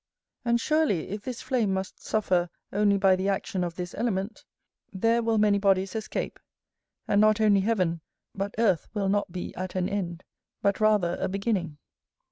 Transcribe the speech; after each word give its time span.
And 0.43 0.59
surely, 0.59 1.09
if 1.09 1.21
this 1.21 1.43
flame 1.43 1.75
must 1.75 2.01
suffer 2.03 2.49
only 2.73 2.97
by 2.97 3.15
the 3.15 3.29
action 3.29 3.63
of 3.63 3.75
this 3.75 3.93
element, 3.93 4.45
there 4.91 5.21
will 5.21 5.37
many 5.37 5.59
bodies 5.59 5.93
escape; 5.95 6.39
and 7.07 7.21
not 7.21 7.39
only 7.39 7.59
heaven, 7.61 8.01
but 8.33 8.55
earth 8.57 8.87
will 8.95 9.09
not 9.09 9.31
be 9.31 9.53
at 9.53 9.75
an 9.75 9.87
end, 9.87 10.23
but 10.63 10.79
rather 10.79 11.17
a 11.21 11.29
beginning. 11.29 11.77